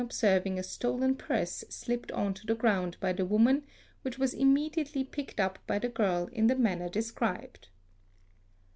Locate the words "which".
4.01-4.17